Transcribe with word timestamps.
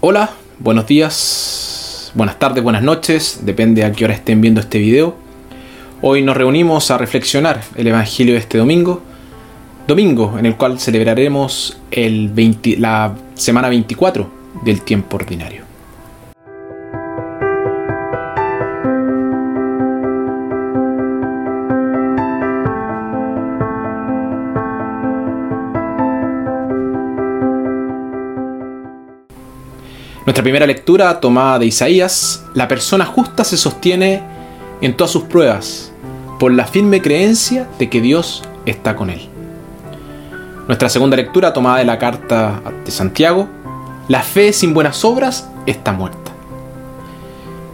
Hola, 0.00 0.30
buenos 0.60 0.86
días, 0.86 2.12
buenas 2.14 2.38
tardes, 2.38 2.62
buenas 2.62 2.84
noches, 2.84 3.40
depende 3.42 3.82
a 3.84 3.90
qué 3.90 4.04
hora 4.04 4.14
estén 4.14 4.40
viendo 4.40 4.60
este 4.60 4.78
video. 4.78 5.16
Hoy 6.02 6.22
nos 6.22 6.36
reunimos 6.36 6.92
a 6.92 6.98
reflexionar 6.98 7.60
el 7.74 7.88
Evangelio 7.88 8.34
de 8.34 8.38
este 8.38 8.58
domingo, 8.58 9.02
domingo 9.88 10.38
en 10.38 10.46
el 10.46 10.56
cual 10.56 10.78
celebraremos 10.78 11.80
el 11.90 12.32
la 12.78 13.12
semana 13.34 13.68
24 13.68 14.30
del 14.64 14.82
tiempo 14.82 15.16
ordinario. 15.16 15.67
Nuestra 30.28 30.42
primera 30.42 30.66
lectura, 30.66 31.20
tomada 31.20 31.58
de 31.58 31.64
Isaías, 31.64 32.44
la 32.52 32.68
persona 32.68 33.06
justa 33.06 33.44
se 33.44 33.56
sostiene 33.56 34.20
en 34.82 34.94
todas 34.94 35.10
sus 35.10 35.22
pruebas 35.22 35.90
por 36.38 36.52
la 36.52 36.66
firme 36.66 37.00
creencia 37.00 37.66
de 37.78 37.88
que 37.88 38.02
Dios 38.02 38.42
está 38.66 38.94
con 38.94 39.08
él. 39.08 39.26
Nuestra 40.66 40.90
segunda 40.90 41.16
lectura, 41.16 41.54
tomada 41.54 41.78
de 41.78 41.86
la 41.86 41.98
carta 41.98 42.60
de 42.84 42.90
Santiago, 42.90 43.48
la 44.08 44.20
fe 44.20 44.52
sin 44.52 44.74
buenas 44.74 45.02
obras 45.02 45.48
está 45.64 45.94
muerta. 45.94 46.30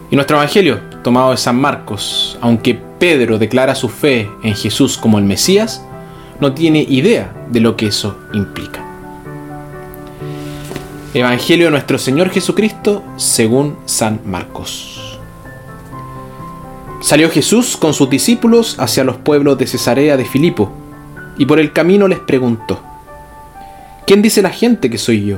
Y 0.09 0.15
nuestro 0.15 0.37
Evangelio, 0.37 0.79
tomado 1.03 1.31
de 1.31 1.37
San 1.37 1.59
Marcos, 1.59 2.37
aunque 2.39 2.79
Pedro 2.99 3.37
declara 3.37 3.75
su 3.75 3.89
fe 3.89 4.31
en 4.43 4.55
Jesús 4.55 4.97
como 4.97 5.19
el 5.19 5.25
Mesías, 5.25 5.83
no 6.39 6.53
tiene 6.53 6.85
idea 6.87 7.35
de 7.49 7.59
lo 7.59 7.75
que 7.75 7.87
eso 7.87 8.17
implica. 8.31 8.94
Evangelio 11.15 11.67
de 11.67 11.71
nuestro 11.71 11.97
Señor 11.97 12.29
Jesucristo 12.29 13.01
según 13.15 13.77
San 13.85 14.19
Marcos. 14.25 15.17
Salió 17.01 17.29
Jesús 17.29 17.77
con 17.77 17.93
sus 17.93 18.09
discípulos 18.09 18.75
hacia 18.79 19.05
los 19.05 19.15
pueblos 19.15 19.57
de 19.57 19.65
Cesarea 19.65 20.17
de 20.17 20.25
Filipo, 20.25 20.73
y 21.37 21.45
por 21.45 21.61
el 21.61 21.71
camino 21.71 22.09
les 22.09 22.19
preguntó, 22.19 22.81
¿quién 24.05 24.21
dice 24.21 24.41
la 24.41 24.49
gente 24.49 24.89
que 24.89 24.97
soy 24.97 25.23
yo? 25.23 25.37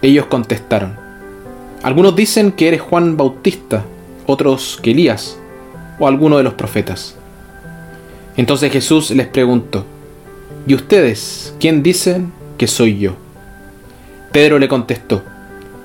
Ellos 0.00 0.26
contestaron, 0.26 0.94
algunos 1.82 2.14
dicen 2.14 2.52
que 2.52 2.68
eres 2.68 2.80
Juan 2.80 3.16
Bautista, 3.16 3.84
otros 4.26 4.78
que 4.80 4.92
Elías, 4.92 5.40
o 5.98 6.06
alguno 6.06 6.36
de 6.36 6.44
los 6.44 6.54
profetas. 6.54 7.16
Entonces 8.36 8.70
Jesús 8.70 9.10
les 9.10 9.26
preguntó, 9.26 9.84
¿y 10.68 10.74
ustedes 10.76 11.52
quién 11.58 11.82
dicen 11.82 12.32
que 12.56 12.68
soy 12.68 13.00
yo? 13.00 13.16
Pedro 14.32 14.58
le 14.58 14.68
contestó, 14.68 15.22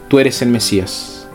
Tú 0.09 0.19
eres 0.19 0.41
el 0.41 0.49
Mesías. 0.49 1.27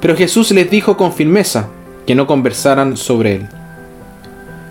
Pero 0.00 0.16
Jesús 0.16 0.50
les 0.52 0.70
dijo 0.70 0.96
con 0.96 1.12
firmeza 1.12 1.68
que 2.06 2.14
no 2.14 2.26
conversaran 2.26 2.96
sobre 2.96 3.36
él. 3.36 3.48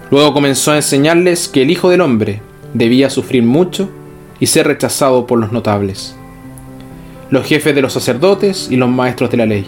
Luego 0.10 0.34
comenzó 0.34 0.72
a 0.72 0.78
enseñarles 0.78 1.48
que 1.48 1.64
el 1.64 1.72
Hijo 1.72 1.90
del 1.90 2.02
Hombre 2.02 2.42
debía 2.74 3.10
sufrir 3.10 3.44
mucho 3.44 3.90
y 4.40 4.48
ser 4.48 4.68
rechazado 4.68 5.28
por 5.28 5.40
los 5.40 5.52
notables, 5.52 6.16
los 7.30 7.46
jefes 7.46 7.76
de 7.76 7.82
los 7.82 7.94
sacerdotes 7.94 8.68
y 8.70 8.78
los 8.78 8.90
maestros 8.90 9.32
de 9.32 9.38
la 9.38 9.46
ley, 9.46 9.68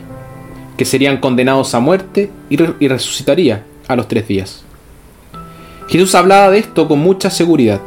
que 0.77 0.85
serían 0.85 1.17
condenados 1.17 1.75
a 1.75 1.79
muerte 1.79 2.31
y, 2.49 2.57
resucitaría 2.87 3.65
a 3.87 3.95
los 3.95 4.07
tres 4.07 4.27
días. 4.27 4.63
Jesús 5.89 6.13
hablaba 6.15 6.51
de 6.51 6.59
esto 6.59 6.87
con 6.87 6.99
mucha 6.99 7.29
seguridad 7.29 7.81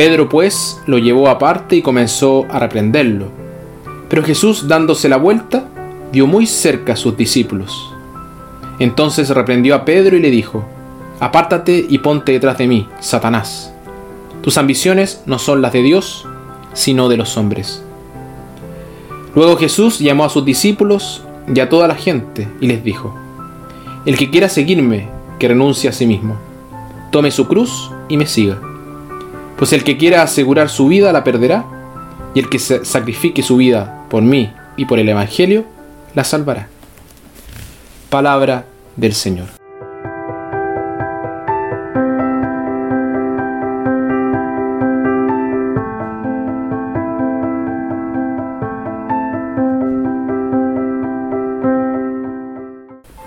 Pedro 0.00 0.30
pues 0.30 0.80
lo 0.86 0.96
llevó 0.96 1.28
aparte 1.28 1.76
y 1.76 1.82
comenzó 1.82 2.46
a 2.48 2.58
reprenderlo. 2.58 3.26
Pero 4.08 4.24
Jesús, 4.24 4.66
dándose 4.66 5.10
la 5.10 5.18
vuelta, 5.18 5.66
vio 6.10 6.26
muy 6.26 6.46
cerca 6.46 6.94
a 6.94 6.96
sus 6.96 7.18
discípulos. 7.18 7.92
Entonces 8.78 9.28
reprendió 9.28 9.74
a 9.74 9.84
Pedro 9.84 10.16
y 10.16 10.20
le 10.20 10.30
dijo, 10.30 10.64
Apártate 11.20 11.84
y 11.86 11.98
ponte 11.98 12.32
detrás 12.32 12.56
de 12.56 12.66
mí, 12.66 12.88
Satanás. 13.00 13.74
Tus 14.40 14.56
ambiciones 14.56 15.22
no 15.26 15.38
son 15.38 15.60
las 15.60 15.74
de 15.74 15.82
Dios, 15.82 16.26
sino 16.72 17.10
de 17.10 17.18
los 17.18 17.36
hombres. 17.36 17.82
Luego 19.34 19.58
Jesús 19.58 19.98
llamó 19.98 20.24
a 20.24 20.30
sus 20.30 20.46
discípulos 20.46 21.24
y 21.54 21.60
a 21.60 21.68
toda 21.68 21.86
la 21.86 21.94
gente 21.94 22.48
y 22.58 22.68
les 22.68 22.82
dijo, 22.82 23.14
El 24.06 24.16
que 24.16 24.30
quiera 24.30 24.48
seguirme, 24.48 25.10
que 25.38 25.48
renuncie 25.48 25.90
a 25.90 25.92
sí 25.92 26.06
mismo, 26.06 26.38
tome 27.12 27.30
su 27.30 27.46
cruz 27.46 27.90
y 28.08 28.16
me 28.16 28.24
siga. 28.24 28.69
Pues 29.60 29.74
el 29.74 29.84
que 29.84 29.98
quiera 29.98 30.22
asegurar 30.22 30.70
su 30.70 30.88
vida 30.88 31.12
la 31.12 31.22
perderá, 31.22 31.66
y 32.32 32.38
el 32.38 32.48
que 32.48 32.58
sacrifique 32.58 33.42
su 33.42 33.58
vida 33.58 34.06
por 34.08 34.22
mí 34.22 34.50
y 34.78 34.86
por 34.86 34.98
el 34.98 35.06
Evangelio, 35.06 35.66
la 36.14 36.24
salvará. 36.24 36.68
Palabra 38.08 38.64
del 38.96 39.12
Señor. 39.12 39.48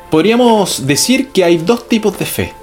Podríamos 0.09 0.87
decir 0.87 1.27
que 1.27 1.43
hay 1.43 1.57
dos 1.57 1.87
tipos 1.87 2.17
de 2.17 2.25
fe. 2.25 2.53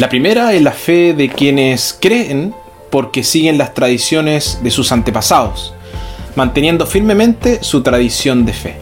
La 0.00 0.08
primera 0.08 0.52
es 0.52 0.62
la 0.62 0.72
fe 0.72 1.14
de 1.14 1.28
quienes 1.28 1.96
creen 2.00 2.52
porque 2.90 3.24
siguen 3.24 3.58
las 3.58 3.74
tradiciones 3.74 4.60
de 4.62 4.70
sus 4.70 4.92
antepasados, 4.92 5.74
manteniendo 6.36 6.86
firmemente 6.86 7.62
su 7.62 7.82
tradición 7.82 8.44
de 8.46 8.52
fe. 8.52 8.76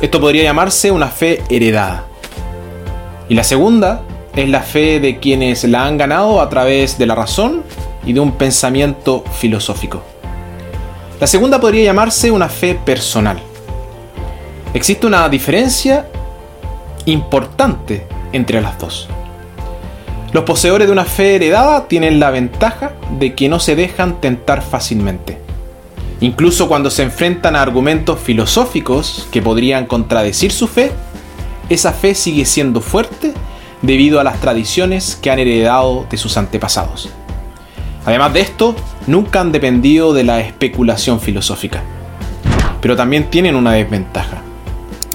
Esto 0.00 0.20
podría 0.20 0.42
llamarse 0.42 0.90
una 0.90 1.08
fe 1.08 1.42
heredada. 1.48 2.04
Y 3.28 3.34
la 3.34 3.44
segunda 3.44 4.02
es 4.34 4.48
la 4.48 4.60
fe 4.60 4.98
de 4.98 5.18
quienes 5.18 5.64
la 5.64 5.86
han 5.86 5.96
ganado 5.96 6.40
a 6.40 6.48
través 6.48 6.98
de 6.98 7.06
la 7.06 7.14
razón 7.14 7.62
y 8.04 8.12
de 8.12 8.20
un 8.20 8.32
pensamiento 8.32 9.24
filosófico. 9.38 10.02
La 11.20 11.26
segunda 11.26 11.60
podría 11.60 11.84
llamarse 11.84 12.30
una 12.30 12.48
fe 12.48 12.74
personal. 12.74 13.38
Existe 14.74 15.06
una 15.06 15.28
diferencia 15.28 16.08
importante 17.04 18.06
entre 18.32 18.60
las 18.60 18.78
dos. 18.78 19.08
Los 20.32 20.44
poseedores 20.44 20.86
de 20.86 20.92
una 20.92 21.04
fe 21.04 21.34
heredada 21.34 21.88
tienen 21.88 22.18
la 22.18 22.30
ventaja 22.30 22.92
de 23.18 23.34
que 23.34 23.50
no 23.50 23.60
se 23.60 23.76
dejan 23.76 24.18
tentar 24.18 24.62
fácilmente. 24.62 25.36
Incluso 26.22 26.68
cuando 26.68 26.88
se 26.88 27.02
enfrentan 27.02 27.54
a 27.54 27.60
argumentos 27.60 28.18
filosóficos 28.18 29.28
que 29.30 29.42
podrían 29.42 29.84
contradecir 29.84 30.50
su 30.50 30.68
fe, 30.68 30.90
esa 31.68 31.92
fe 31.92 32.14
sigue 32.14 32.46
siendo 32.46 32.80
fuerte 32.80 33.34
debido 33.82 34.20
a 34.20 34.24
las 34.24 34.40
tradiciones 34.40 35.18
que 35.20 35.30
han 35.30 35.38
heredado 35.38 36.06
de 36.08 36.16
sus 36.16 36.38
antepasados. 36.38 37.10
Además 38.06 38.32
de 38.32 38.40
esto, 38.40 38.74
nunca 39.06 39.42
han 39.42 39.52
dependido 39.52 40.14
de 40.14 40.24
la 40.24 40.40
especulación 40.40 41.20
filosófica. 41.20 41.82
Pero 42.80 42.96
también 42.96 43.28
tienen 43.28 43.54
una 43.54 43.72
desventaja. 43.72 44.38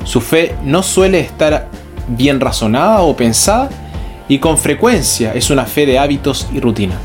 Su 0.03 0.21
fe 0.21 0.55
no 0.63 0.83
suele 0.83 1.21
estar 1.21 1.69
bien 2.07 2.39
razonada 2.39 3.01
o 3.01 3.17
pensada 3.17 3.69
y 4.27 4.39
con 4.39 4.57
frecuencia 4.57 5.33
es 5.33 5.49
una 5.49 5.65
fe 5.65 5.85
de 5.85 5.99
hábitos 5.99 6.47
y 6.53 6.59
rutina. 6.59 6.95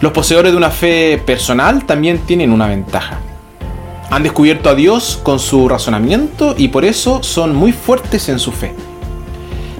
Los 0.00 0.12
poseedores 0.12 0.52
de 0.52 0.58
una 0.58 0.70
fe 0.70 1.20
personal 1.24 1.84
también 1.84 2.18
tienen 2.18 2.52
una 2.52 2.68
ventaja. 2.68 3.18
Han 4.10 4.22
descubierto 4.22 4.70
a 4.70 4.74
Dios 4.74 5.18
con 5.22 5.38
su 5.38 5.68
razonamiento 5.68 6.54
y 6.56 6.68
por 6.68 6.84
eso 6.84 7.22
son 7.22 7.54
muy 7.54 7.72
fuertes 7.72 8.28
en 8.28 8.38
su 8.38 8.52
fe. 8.52 8.72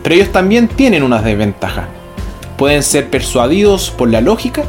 Pero 0.03 0.15
ellos 0.15 0.33
también 0.33 0.69
tienen 0.69 1.03
una 1.03 1.23
desventaja. 1.23 1.89
Pueden 2.57 2.83
ser 2.83 3.09
persuadidos 3.11 3.91
por 3.91 4.11
la 4.11 4.21
lógica 4.21 4.65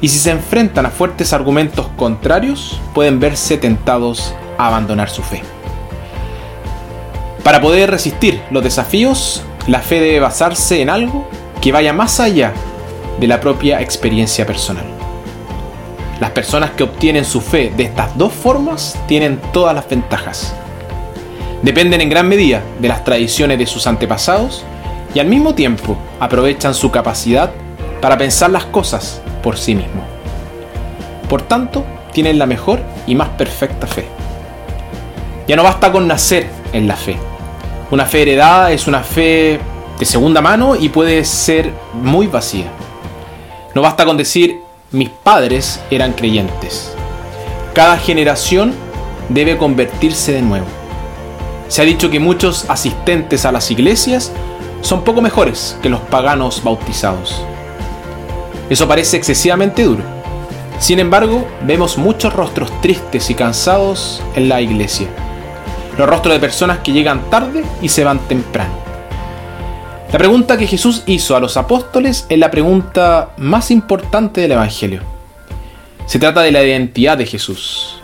y 0.00 0.08
si 0.08 0.18
se 0.18 0.30
enfrentan 0.30 0.84
a 0.84 0.90
fuertes 0.90 1.32
argumentos 1.32 1.86
contrarios 1.96 2.80
pueden 2.92 3.20
verse 3.20 3.56
tentados 3.56 4.34
a 4.58 4.66
abandonar 4.66 5.08
su 5.08 5.22
fe. 5.22 5.42
Para 7.44 7.60
poder 7.60 7.90
resistir 7.90 8.42
los 8.50 8.64
desafíos 8.64 9.42
la 9.66 9.80
fe 9.80 10.00
debe 10.00 10.20
basarse 10.20 10.82
en 10.82 10.90
algo 10.90 11.28
que 11.60 11.72
vaya 11.72 11.92
más 11.92 12.18
allá 12.18 12.52
de 13.20 13.26
la 13.26 13.40
propia 13.40 13.80
experiencia 13.80 14.46
personal. 14.46 14.84
Las 16.20 16.30
personas 16.30 16.70
que 16.70 16.82
obtienen 16.82 17.24
su 17.24 17.40
fe 17.40 17.72
de 17.76 17.84
estas 17.84 18.16
dos 18.16 18.32
formas 18.32 18.98
tienen 19.06 19.40
todas 19.52 19.74
las 19.74 19.88
ventajas. 19.88 20.54
Dependen 21.62 22.00
en 22.00 22.10
gran 22.10 22.28
medida 22.28 22.62
de 22.80 22.88
las 22.88 23.04
tradiciones 23.04 23.58
de 23.58 23.66
sus 23.66 23.86
antepasados 23.86 24.64
y 25.14 25.20
al 25.20 25.26
mismo 25.26 25.54
tiempo 25.54 25.96
aprovechan 26.18 26.74
su 26.74 26.90
capacidad 26.90 27.50
para 28.00 28.18
pensar 28.18 28.50
las 28.50 28.64
cosas 28.64 29.22
por 29.42 29.56
sí 29.56 29.74
mismos. 29.74 30.04
Por 31.28 31.42
tanto, 31.42 31.84
tienen 32.12 32.38
la 32.38 32.46
mejor 32.46 32.80
y 33.06 33.14
más 33.14 33.28
perfecta 33.30 33.86
fe. 33.86 34.06
Ya 35.46 35.56
no 35.56 35.62
basta 35.62 35.92
con 35.92 36.08
nacer 36.08 36.48
en 36.72 36.88
la 36.88 36.96
fe, 36.96 37.16
una 37.92 38.06
fe 38.06 38.22
heredada 38.22 38.72
es 38.72 38.86
una 38.86 39.02
fe 39.02 39.60
de 39.98 40.04
segunda 40.06 40.40
mano 40.40 40.76
y 40.76 40.88
puede 40.88 41.26
ser 41.26 41.74
muy 41.92 42.26
vacía. 42.26 42.72
No 43.74 43.82
basta 43.82 44.06
con 44.06 44.16
decir 44.16 44.60
mis 44.92 45.10
padres 45.10 45.78
eran 45.90 46.14
creyentes. 46.14 46.90
Cada 47.74 47.98
generación 47.98 48.72
debe 49.28 49.58
convertirse 49.58 50.32
de 50.32 50.40
nuevo. 50.40 50.64
Se 51.68 51.82
ha 51.82 51.84
dicho 51.84 52.08
que 52.08 52.18
muchos 52.18 52.64
asistentes 52.70 53.44
a 53.44 53.52
las 53.52 53.70
iglesias 53.70 54.32
son 54.80 55.04
poco 55.04 55.20
mejores 55.20 55.76
que 55.82 55.90
los 55.90 56.00
paganos 56.00 56.64
bautizados. 56.64 57.44
Eso 58.70 58.88
parece 58.88 59.18
excesivamente 59.18 59.82
duro. 59.82 60.02
Sin 60.78 60.98
embargo, 60.98 61.46
vemos 61.66 61.98
muchos 61.98 62.32
rostros 62.32 62.70
tristes 62.80 63.28
y 63.28 63.34
cansados 63.34 64.22
en 64.34 64.48
la 64.48 64.62
iglesia. 64.62 65.08
Los 65.98 66.08
rostros 66.08 66.34
de 66.34 66.40
personas 66.40 66.78
que 66.78 66.92
llegan 66.92 67.28
tarde 67.30 67.64
y 67.80 67.88
se 67.88 68.04
van 68.04 68.18
temprano. 68.20 68.72
La 70.12 70.18
pregunta 70.18 70.58
que 70.58 70.66
Jesús 70.66 71.02
hizo 71.06 71.36
a 71.36 71.40
los 71.40 71.56
apóstoles 71.56 72.26
es 72.28 72.38
la 72.38 72.50
pregunta 72.50 73.30
más 73.38 73.70
importante 73.70 74.42
del 74.42 74.52
Evangelio. 74.52 75.02
Se 76.06 76.18
trata 76.18 76.42
de 76.42 76.52
la 76.52 76.62
identidad 76.62 77.16
de 77.16 77.26
Jesús. 77.26 77.96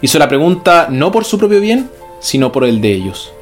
Hizo 0.00 0.18
la 0.18 0.28
pregunta 0.28 0.88
no 0.90 1.12
por 1.12 1.24
su 1.24 1.38
propio 1.38 1.60
bien, 1.60 1.90
sino 2.20 2.50
por 2.50 2.64
el 2.64 2.80
de 2.80 2.92
ellos. 2.92 3.32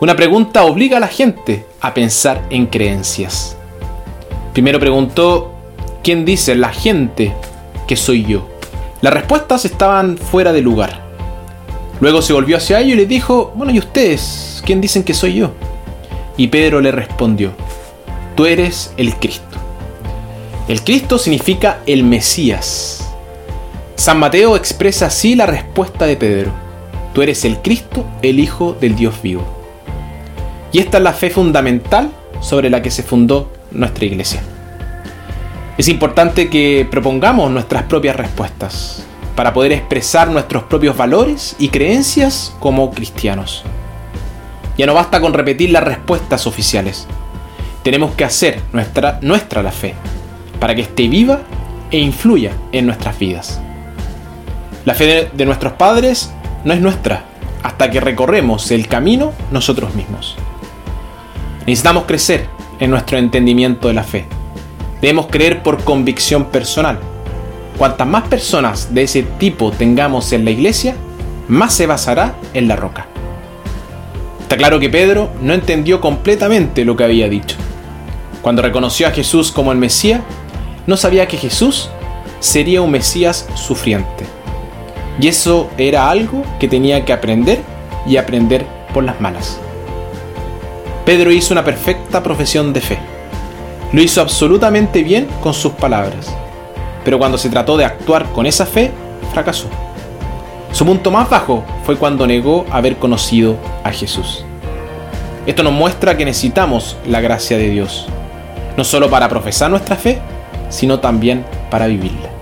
Una 0.00 0.16
pregunta 0.16 0.64
obliga 0.64 0.96
a 0.96 1.00
la 1.00 1.08
gente 1.08 1.66
a 1.82 1.92
pensar 1.92 2.42
en 2.48 2.66
creencias. 2.66 3.56
Primero 4.54 4.80
preguntó, 4.80 5.52
¿quién 6.02 6.24
dice 6.24 6.54
la 6.54 6.70
gente 6.70 7.34
que 7.86 7.96
soy 7.96 8.24
yo? 8.24 8.48
Las 9.02 9.12
respuestas 9.12 9.66
estaban 9.66 10.16
fuera 10.16 10.52
de 10.54 10.62
lugar. 10.62 10.99
Luego 12.00 12.22
se 12.22 12.32
volvió 12.32 12.56
hacia 12.56 12.80
ellos 12.80 12.94
y 12.94 12.96
les 12.96 13.08
dijo, 13.08 13.52
bueno, 13.54 13.72
¿y 13.72 13.78
ustedes? 13.78 14.62
¿Quién 14.64 14.80
dicen 14.80 15.04
que 15.04 15.12
soy 15.12 15.34
yo? 15.34 15.52
Y 16.38 16.48
Pedro 16.48 16.80
le 16.80 16.92
respondió, 16.92 17.52
tú 18.34 18.46
eres 18.46 18.94
el 18.96 19.14
Cristo. 19.16 19.58
El 20.66 20.82
Cristo 20.82 21.18
significa 21.18 21.80
el 21.86 22.04
Mesías. 22.04 23.06
San 23.96 24.18
Mateo 24.18 24.56
expresa 24.56 25.06
así 25.06 25.34
la 25.34 25.44
respuesta 25.44 26.06
de 26.06 26.16
Pedro. 26.16 26.52
Tú 27.12 27.20
eres 27.20 27.44
el 27.44 27.58
Cristo, 27.58 28.06
el 28.22 28.40
Hijo 28.40 28.74
del 28.80 28.96
Dios 28.96 29.20
vivo. 29.22 29.44
Y 30.72 30.78
esta 30.78 30.98
es 30.98 31.04
la 31.04 31.12
fe 31.12 31.28
fundamental 31.28 32.10
sobre 32.40 32.70
la 32.70 32.80
que 32.80 32.90
se 32.90 33.02
fundó 33.02 33.52
nuestra 33.72 34.06
iglesia. 34.06 34.40
Es 35.76 35.88
importante 35.88 36.48
que 36.48 36.88
propongamos 36.90 37.50
nuestras 37.50 37.82
propias 37.82 38.16
respuestas 38.16 39.04
para 39.40 39.54
poder 39.54 39.72
expresar 39.72 40.28
nuestros 40.28 40.64
propios 40.64 40.94
valores 40.98 41.56
y 41.58 41.70
creencias 41.70 42.54
como 42.60 42.90
cristianos. 42.90 43.64
Ya 44.76 44.84
no 44.84 44.92
basta 44.92 45.18
con 45.18 45.32
repetir 45.32 45.70
las 45.70 45.82
respuestas 45.82 46.46
oficiales. 46.46 47.06
Tenemos 47.82 48.12
que 48.12 48.24
hacer 48.24 48.60
nuestra, 48.74 49.18
nuestra 49.22 49.62
la 49.62 49.72
fe 49.72 49.94
para 50.60 50.74
que 50.74 50.82
esté 50.82 51.08
viva 51.08 51.40
e 51.90 51.96
influya 51.96 52.52
en 52.72 52.84
nuestras 52.84 53.18
vidas. 53.18 53.58
La 54.84 54.92
fe 54.92 55.30
de 55.32 55.46
nuestros 55.46 55.72
padres 55.72 56.30
no 56.66 56.74
es 56.74 56.82
nuestra 56.82 57.24
hasta 57.62 57.90
que 57.90 57.98
recorremos 57.98 58.70
el 58.70 58.88
camino 58.88 59.32
nosotros 59.50 59.94
mismos. 59.94 60.36
Necesitamos 61.60 62.04
crecer 62.04 62.46
en 62.78 62.90
nuestro 62.90 63.16
entendimiento 63.16 63.88
de 63.88 63.94
la 63.94 64.04
fe. 64.04 64.26
Debemos 65.00 65.28
creer 65.28 65.62
por 65.62 65.82
convicción 65.82 66.44
personal. 66.50 66.98
Cuantas 67.80 68.06
más 68.06 68.28
personas 68.28 68.92
de 68.92 69.04
ese 69.04 69.22
tipo 69.22 69.70
tengamos 69.70 70.34
en 70.34 70.44
la 70.44 70.50
iglesia, 70.50 70.94
más 71.48 71.72
se 71.72 71.86
basará 71.86 72.34
en 72.52 72.68
la 72.68 72.76
roca. 72.76 73.06
Está 74.42 74.58
claro 74.58 74.78
que 74.78 74.90
Pedro 74.90 75.30
no 75.40 75.54
entendió 75.54 75.98
completamente 75.98 76.84
lo 76.84 76.94
que 76.94 77.04
había 77.04 77.30
dicho. 77.30 77.56
Cuando 78.42 78.60
reconoció 78.60 79.06
a 79.06 79.12
Jesús 79.12 79.50
como 79.50 79.72
el 79.72 79.78
Mesías, 79.78 80.20
no 80.86 80.98
sabía 80.98 81.26
que 81.26 81.38
Jesús 81.38 81.88
sería 82.38 82.82
un 82.82 82.90
Mesías 82.90 83.48
sufriente. 83.54 84.26
Y 85.18 85.28
eso 85.28 85.70
era 85.78 86.10
algo 86.10 86.44
que 86.58 86.68
tenía 86.68 87.06
que 87.06 87.14
aprender 87.14 87.62
y 88.06 88.18
aprender 88.18 88.66
por 88.92 89.04
las 89.04 89.22
malas. 89.22 89.58
Pedro 91.06 91.32
hizo 91.32 91.54
una 91.54 91.64
perfecta 91.64 92.22
profesión 92.22 92.74
de 92.74 92.82
fe. 92.82 92.98
Lo 93.94 94.02
hizo 94.02 94.20
absolutamente 94.20 95.02
bien 95.02 95.28
con 95.40 95.54
sus 95.54 95.72
palabras. 95.72 96.30
Pero 97.04 97.18
cuando 97.18 97.38
se 97.38 97.48
trató 97.48 97.76
de 97.76 97.84
actuar 97.84 98.26
con 98.32 98.46
esa 98.46 98.66
fe, 98.66 98.90
fracasó. 99.32 99.68
Su 100.72 100.86
punto 100.86 101.10
más 101.10 101.28
bajo 101.28 101.64
fue 101.84 101.96
cuando 101.96 102.26
negó 102.26 102.64
haber 102.70 102.96
conocido 102.96 103.56
a 103.84 103.90
Jesús. 103.90 104.44
Esto 105.46 105.62
nos 105.62 105.72
muestra 105.72 106.16
que 106.16 106.24
necesitamos 106.24 106.96
la 107.06 107.20
gracia 107.20 107.56
de 107.56 107.70
Dios, 107.70 108.06
no 108.76 108.84
solo 108.84 109.10
para 109.10 109.28
profesar 109.28 109.70
nuestra 109.70 109.96
fe, 109.96 110.20
sino 110.68 111.00
también 111.00 111.44
para 111.70 111.86
vivirla. 111.86 112.39